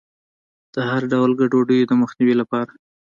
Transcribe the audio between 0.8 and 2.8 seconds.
هر ډول ګډوډیو د مخنیوي لپاره.